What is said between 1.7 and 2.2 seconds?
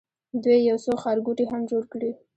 جوړ کړي.